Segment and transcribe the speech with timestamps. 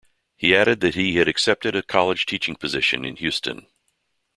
[0.35, 3.67] He added that he had accepted a college teaching position in Houston.